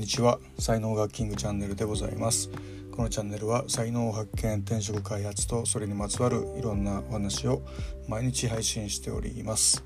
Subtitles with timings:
[0.00, 0.38] んにちは。
[0.58, 2.48] 才能学キングチャンネルでございます。
[2.90, 7.60] このチャンネルは才能発見転職開発とそれにまつわるいろんなお話を
[8.08, 9.84] 毎日配信しております。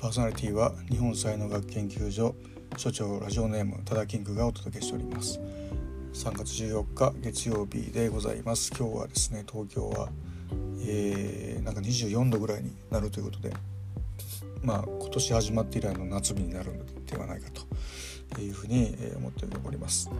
[0.00, 2.34] パーソナリティは日本才能学研究所
[2.76, 5.38] 所長ラジオネーム多田キングがお届けしております。
[6.14, 8.72] 3月14日月曜日でございます。
[8.76, 10.08] 今日はですね東京は、
[10.84, 13.54] えー、なんか24度ぐらいになるということで
[14.64, 17.62] まあ今年始まって以来の夏日になるのではないかと。
[18.40, 20.10] いうふうに思っております。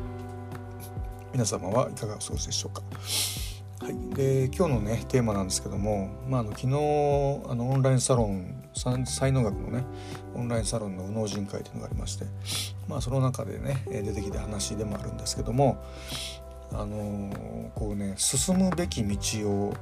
[1.32, 2.82] 皆様はいかがお過ごしでしょうか？
[3.80, 6.68] はい、で今日のねテーマなんですけども、まあ、あの昨日あ
[7.54, 9.84] のオンラインサロン才能学のね
[10.34, 12.24] オンラインサロンの右脳人会というのがありまして、
[12.88, 15.82] まあ、その中でね出てきた話でもあるんですけども
[16.72, 19.74] あのこうね進むべき道を、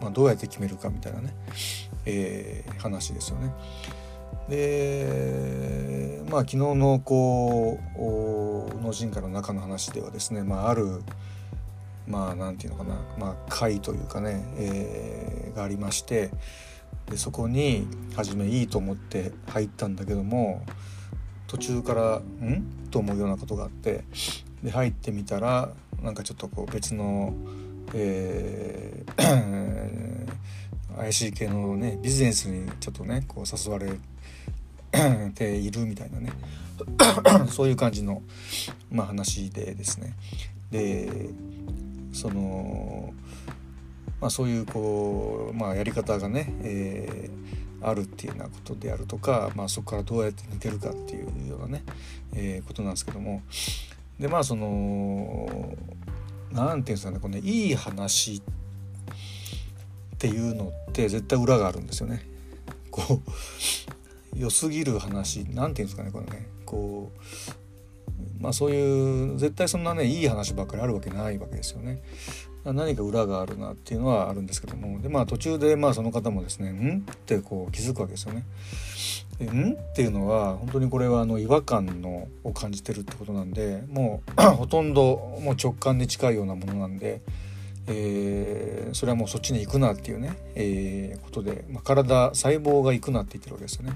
[0.00, 1.34] まあ、どうやって決めるかみたいなね、
[2.06, 3.52] えー、話ですよね。
[4.48, 11.02] でまあ昨日のこう脳人会の中の話ではですね、まあ、ある
[12.06, 16.30] まあ何て言うのかな、まあ、会というかね、えー、がありまして
[17.10, 20.64] でそこに初めいいと思って入ったんだけども
[21.46, 24.04] 途中から「ん?」と思うようなことがあって
[24.62, 25.70] で入ってみたら
[26.02, 27.34] なんかちょっとこう別の、
[27.94, 30.26] えー、
[30.96, 33.98] 怪しい系のねビジネスにちょっとねこう誘われ
[35.34, 36.32] ているみたいなね。
[37.48, 38.22] そういう感じの、
[38.90, 40.14] まあ、話でですね。
[40.70, 41.30] で
[42.12, 43.12] その、
[44.20, 51.84] まあ、そういうこう、まあ、やり方がね、えー、あるっていうようなことであるとか、まあ、そこからどうやって抜けるかっていうようなね、
[52.34, 53.42] えー、ことなんですけども。
[54.18, 55.74] でまあその
[56.52, 58.42] 何て言うんですかねこの、ね、いい話っ
[60.24, 62.26] ていうのって絶対裏があるんですよね。
[62.90, 63.20] こ
[64.34, 67.12] う良すぎる話何て言うんですかねこれねこ
[68.40, 72.02] うまあそういう絶対そんなねいい話ばっかりあるわけないわけですよね。
[72.64, 78.46] 何か裏があるなっていうのはあるんですけどもでまあ途中でまあその方もですね「ん?」ってこう気づくわけですよね。
[79.38, 79.74] でん？
[79.74, 87.20] っていうのは本当にこれはあの違和感のを感じてるってことなんでもう ほとんどもう直感に近いようなものなんで、
[87.88, 88.53] えー、
[88.94, 93.92] それはもうそっちに行くなっていうね、えー、ことで、まあ、体細胞が行くなって言ってるわけですよね。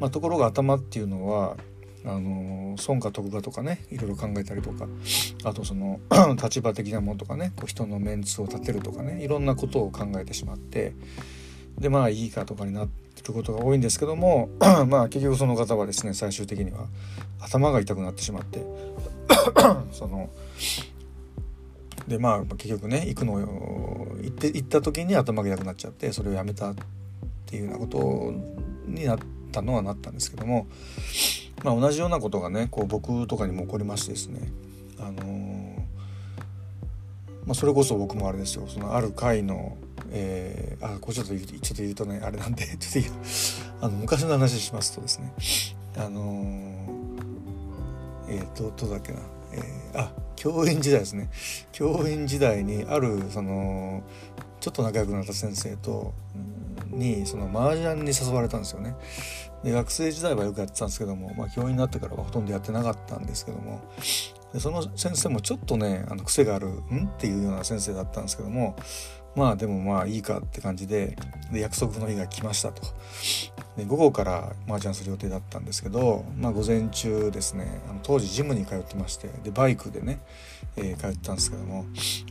[0.00, 1.56] まあ、ところが頭っていうのは
[2.06, 4.86] あの損か得かとかねいろいろ考えたりとか
[5.44, 6.00] あとその
[6.42, 10.94] 立場的なものとかねこう人のメンツを立てるとかねいろんなことを考えてしまって
[11.78, 14.50] でまあいいかとかになってることが多いんですけども
[14.86, 16.86] まあ結局その方はですね最終的には
[17.40, 18.62] 頭が痛くなってしまって
[19.92, 20.28] その
[22.08, 26.74] でまあ結局ね行くのを行って行った時に頭が痛くなっちゃってそれをやめたっ
[27.46, 28.32] ていうようなこと
[28.86, 29.18] になっ
[29.52, 30.66] たのはなったんですけども、
[31.62, 34.40] まあ、同じようなことがねこう僕とかにも起こりましてですね。
[34.98, 35.76] あのー、
[37.46, 38.66] まあ、それこそ僕もあれですよ。
[38.68, 39.76] そのある会の
[40.16, 43.10] えー、あこれちょっとちょっと言うとねあれなんで ちょっと
[43.86, 45.32] あの昔の話しますとですね。
[45.96, 49.18] あのー、えっ、ー、とどうだっけな、
[49.54, 51.30] えー、あ教員時代ですね
[51.72, 54.02] 教員時代にあるその
[54.60, 56.12] ちょっと仲良くなった先生と
[56.88, 58.94] にその麻雀に誘われたんですよね。
[59.62, 63.80] で学生時代はよくやってたんですけども、まあ、教員になってからはほとんどやってなかったんですけども
[64.52, 68.76] でその先生もちょっとねあの癖がある「ん?」っていうような先生だったんですけども
[69.36, 71.16] まあでもまあいいかって感じで
[71.52, 72.82] で約束の日が来ましたと
[73.76, 80.20] で午後から麻雀する予定だったんですけど、まあ、午前中ですねあの当時ジムに通ってましてでバイクでね、
[80.76, 81.84] えー、通ってたんですけども、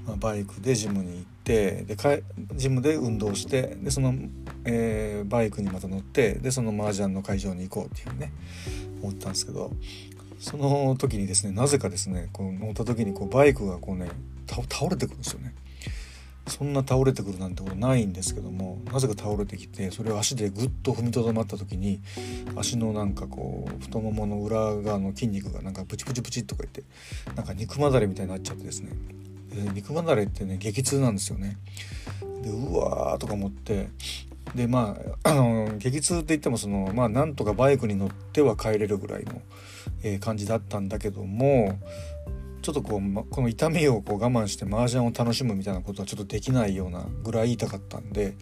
[0.05, 2.17] まあ、バイクでジムに行ってでか
[2.53, 4.13] ジムで運動してでその、
[4.63, 8.31] えー、バイクにまた乗ってでその麻雀の会場に行こうっていうね
[9.01, 9.71] 思ったんですけど
[10.39, 14.09] その時にですねなぜかですねこう乗った時にこうバイクがこうね
[14.47, 15.55] 倒れてくるんですよね。
[16.47, 22.01] そんな倒れてくるなんてことないんですけどもなぜか倒れてきてそれを足でぐっと踏みとどまった時に
[22.55, 26.83] 足のなんかこう太ももの裏側の筋肉がなんかプチプチプチとか言って
[27.35, 28.91] なんか肉まだれみたいになっちゃってですね
[29.49, 31.57] で肉まだれってね激痛なんですよね。
[32.41, 33.89] でうわーとか思って
[34.53, 39.41] でまああの激痛って言ってもそのまあなんとかバイクに乗っては帰れるぐらいの、
[40.03, 41.79] えー、感じだったんだけども
[42.63, 48.35] ちょっとこうこの痛みをこう我慢して麻雀を楽しむみたいなことはちょっとできないようなぐらい痛かったんで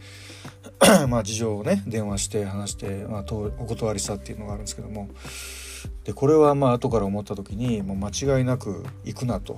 [1.09, 5.09] まあ事情をね電話して話して、まあ、お断りしたっていうのがあるんですけども
[6.03, 9.57] でこれはまあ後から思った時にもう間違いなく行くなと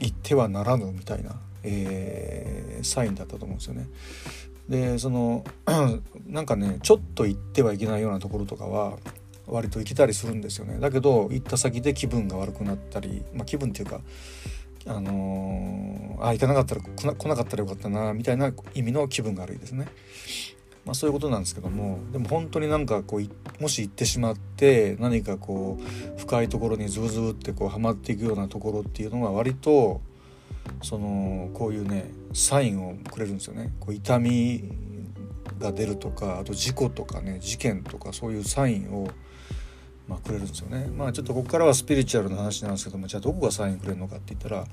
[0.00, 3.86] 言ってはならぬみたいな、えー、サインだったと思うんですよね。
[4.68, 5.44] でその
[6.26, 8.98] なんかねちょっと行ってはいけないようなところとかは
[9.52, 14.00] 割と行けたりするんですよねだけど行った先で気分が悪くなったり、まあ、気分っていうか
[14.86, 19.86] あのー、あ行かなかったら来な来なかったらよかったなみたいな意味の気分が悪いですね。
[20.84, 30.00] まあ、そういうことなんですけどもでも本当になんかこうもし行ってしまって何かこう深いところにズブズブってこうはまっていくようなところっていうのは割と
[30.82, 33.72] そのこういうねサインをくれるんですよね。
[33.78, 34.64] こう痛み
[35.60, 39.08] が出るとかあと事故とかね事件とかそういうサインを
[40.08, 40.88] まあ、くれるんですよね。
[40.96, 44.66] まあちょっとここからはスピリチュアルな話なんですけどもじゃあどこがサインくれるのかって言ったら、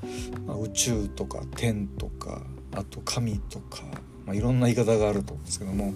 [0.45, 2.41] まあ、宇宙とか天とか
[2.75, 3.83] あと神とか、
[4.25, 5.93] まあ、いろんな言い方があると思うんですけども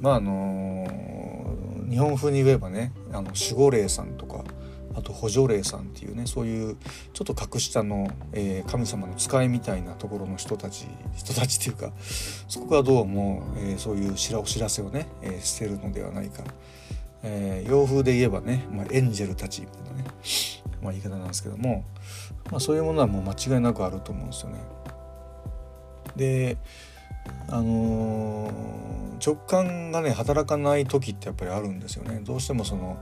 [0.00, 4.44] まああのー、日本風に言えばねあの守護霊さんとか
[4.94, 6.76] あと補助霊さんっていうねそういう
[7.12, 10.86] ちょっと格下の、えー、神様の使いみたいなところの人たち
[11.16, 11.92] 人たちっていうか
[12.48, 16.42] そこがどうも、えー、そういう知らお知らせをね、えー、してるのではないか
[17.22, 20.04] えー、洋風で言えばね、まあ、エンジェルたちみたいなね、
[20.82, 21.84] まあ、言い方なんですけども、
[22.50, 24.58] まあ、そういうものはもう間違いなくあると思うんですよね。
[26.16, 26.56] で
[27.48, 28.52] あのー、
[29.24, 32.20] 直感がね働かない時ってやっぱりあるんですよね。
[32.24, 32.98] どうしてもその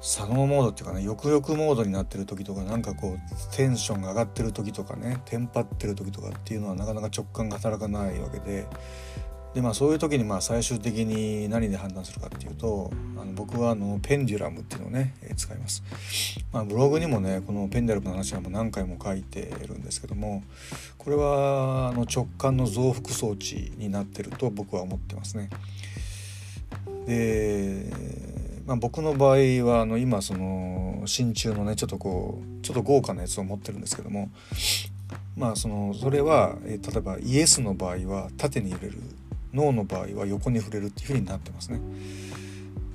[0.00, 8.66] 左脳モードっていうかね抑々モードになってる時とかなんかこうテンションが上がってる時とかねテンパってる時とかっていうのはなかなか直感が働かないわけで
[9.58, 15.82] でまあそういう時にまあ最終的に何で判断するかっていうとあの僕はあのペンデュラムっていうのをね、えー、使います、
[16.52, 20.44] まあ、ブログにもねこのペンデュラムの話はもう何回も書いてるんですけども
[20.96, 25.50] これはあの直感の増幅装置になってると僕は思ってますね。
[27.06, 27.92] で、
[28.64, 34.30] まあ、僕の場合はあの今その真鍮のねちょっとこうちょっと豪華なやつを持ってるんですけども
[35.36, 39.02] まあそのそれは、えー、例えばイエスの場合は縦に揺れる
[39.52, 41.80] 脳の場合は横に触れるっていうふうになってますね。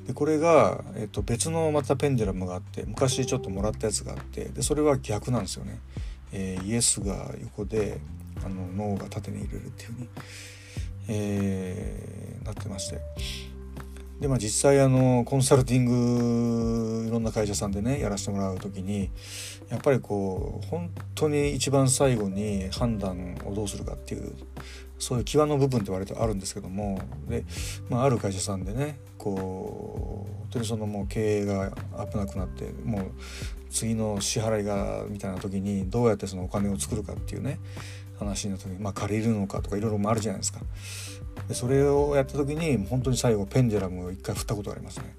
[0.07, 5.79] でこれが、えっと、別のまたペンデュラムがあって昔ちょっともらったやつがあってでそれは逆なんですよね。
[6.33, 7.99] えー、イエスが横で
[8.43, 10.09] あの脳が縦に入れるっていうふうに、
[11.07, 12.99] えー、なってまして
[14.19, 19.11] でまあ実際あのコンサルティングいろんな会社さんでねやらせてもらう時に
[19.69, 24.33] やっぱりこう本当に一番最後に判断をどうするかっていう
[25.03, 26.97] そういう際の部分って割とあるんですけども
[27.27, 27.43] で、
[27.89, 31.71] まあ、ある会社さんでねこう本当にそのもう経営が
[32.09, 33.11] 危なくなってもう
[33.69, 37.59] 次の支払いがみたいな時にどうやってそのお金を作るかっていうね
[38.17, 40.59] 話になった時に、まあ、借りるのかとかいろいろもあるじゃないですか。
[41.49, 45.15] でそれをやった時に本当に最後ペンデラムを一回振ったことがありますね。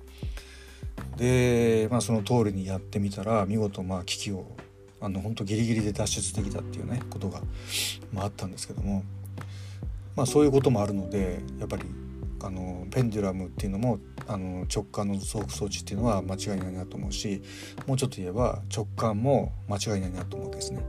[1.16, 4.46] で、まあ、その通りにやってみたら見事まあ危機を
[5.00, 7.42] あの本当ギリギリで脱出できたっていうねことが、
[8.12, 9.02] まあ、あったんですけども
[10.16, 11.84] まあ、そういうこともあるのでやっぱり
[12.42, 17.42] あのペンデュラムっていうのもあの直感の増幅装置っていうのは間違いないなと思うし
[17.86, 20.84] もうちょっと言えば直感も間違いないなと思うわけですね。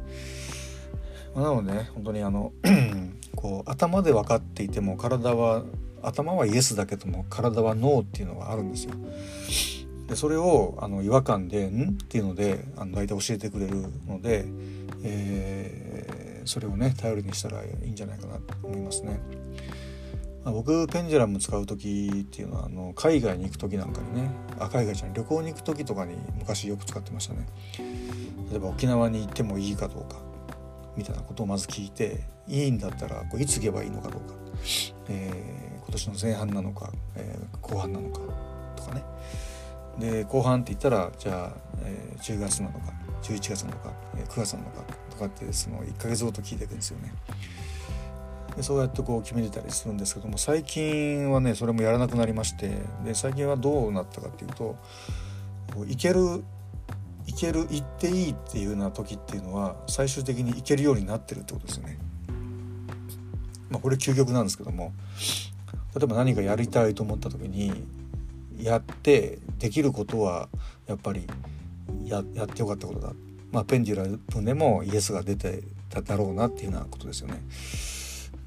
[1.34, 2.52] なのでね本当にあの
[3.36, 5.64] こう頭で分かっていても体は
[6.02, 8.94] 頭はイエスだけども体はノーっていうのがあるんですよ。
[10.08, 14.46] でそれをあの違和感で「ん?」っていうのであの大体教えてくれるので、
[15.04, 16.15] え
[16.46, 19.20] それをね頼りにしたらいいんじゃないかなと思いますね。
[20.44, 27.48] まあ、僕ペンジュラム使う時っていうのはあの海外に行く時なんかにねあ海外じゃない旅行に行く時とかに昔よく使ってましたね。
[28.52, 30.22] 例えば沖縄に行ってもいいかどうか
[30.96, 34.36] みたいなことをまず聞いていいんだったらこういつ行けばいいのかどうか、
[35.10, 38.20] えー、今年の前半なのか、えー、後半なのか
[38.76, 39.04] とかね
[40.00, 42.94] で後半って言ったらじゃあ、えー、10月なのか
[43.24, 47.14] 11月なのか、え、9月なのかとかってその1ヶ月ごと聞いていくんですよね。
[48.56, 54.78] でそうやってこう決めてたりするんですけども最近はねそれもやらなくなりましてで最近はどうなったかっていうと
[55.86, 56.44] 行ける
[57.26, 61.98] 行ける行っていいっていうような時っていうのは最終的に行けるようになってるってことですよね。
[63.70, 64.94] まあ、これ究極なんですけども
[65.96, 67.84] 例えば何かやりたいと思った時に
[68.58, 70.50] やってできることは
[70.88, 71.28] やっぱり
[72.08, 73.14] ややってよかったことだ
[73.52, 77.42] まあ、ペンデュラムでもイエスが出てただろうなっていうようなことですよね。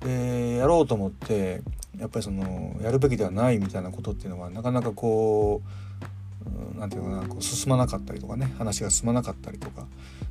[0.01, 1.63] でやろうと思って
[1.99, 9.87] やっぱりそのやるべきではないみたいなことっていうのはなかなかこう何て言うかなこう進まなかったりとかね話が進まなかったりとか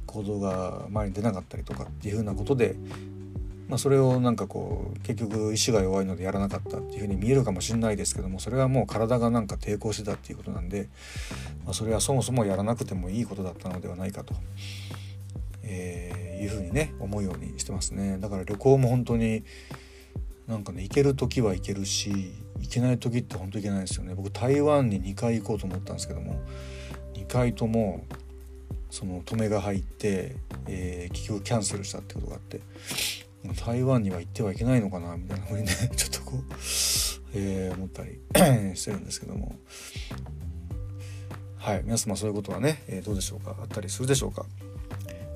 [0.06, 2.76] 行動が前に出なかったりとかっていうふうなことで
[3.68, 10.88] まあ、それをなんかこう結局意志が弱いのでやらなかったっていうふうに見えるかもしれないですけどもそれはもう体がなんか抵抗してたっていうことなんで、
[11.66, 14.34] まあ、それはそもそもやらなくてもいいことだったのではないかと、
[15.64, 18.18] えー、いうふうにね思うようにしてますね。
[18.20, 19.44] だから旅行も本当に
[20.48, 24.16] なんかね行ける時は行けるし行けない時って本当行けないですよね。
[24.16, 26.40] 僕台湾に2回行こうと思ったんですけども
[27.16, 28.06] 2回とも
[28.90, 32.62] その止めが入って、えー、結局キャンセルしたってことがあって。
[33.66, 36.42] 台湾には行ってはいけないのかなみたいなふうにね ちょっとこう、
[37.34, 38.20] えー、思ったり
[38.76, 39.58] してるんですけども。
[41.58, 44.46] はい皆様そういうことはね、えー、どうでしょうかあったりするでしょうか。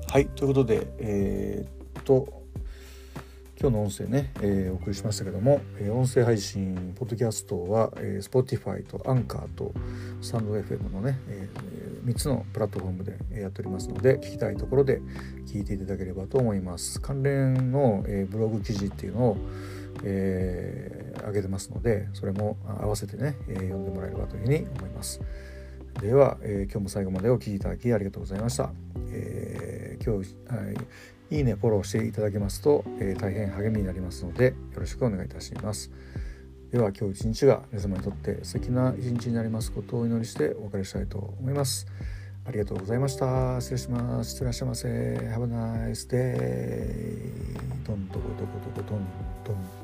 [0.08, 2.42] はいということでえー、っと
[3.60, 9.72] 今日の音声ね、えー、お送りしましたけども、えー、音声配信ポッドキャストは、えー、Spotify とアンカーと
[10.20, 15.00] スタンド FM のね、えー、3つのプラットフォームでやっておりますので聞きたいところで
[15.46, 17.00] 聞いていただければと思います。
[17.00, 19.36] 関連の、え、ブログ記事っていうのを、
[20.04, 25.20] えー、上げてますのでそれも合わせてね、え、読んでもらえればというふうに思います。
[26.00, 28.72] では、えー、今日も最後までお聴きいただきありがとうございました、
[29.10, 30.76] えー、今日、はい
[31.32, 35.90] いいね、フォローしていただけますと、えー、大変励みになりますので、よろしくお願いいたします。
[36.72, 41.86] では今日一日が皆様にとって素敵な一日になりますことをお祈りしてお別れしたいと思います。
[42.46, 43.60] ありがとうございました。
[43.60, 44.32] 失礼します。
[44.32, 44.88] いってらっしゃいませ。
[44.88, 47.86] Have a nice day.
[47.86, 49.04] どんどこどこどこどん
[49.44, 49.81] どん。